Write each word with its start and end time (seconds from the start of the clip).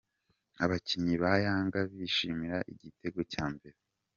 Abakinnyi 0.63 1.15
ba 1.23 1.33
Yanga 1.45 1.79
bishimira 1.97 2.57
igitego 2.73 3.19
cya 3.31 3.45
mbere. 3.53 3.77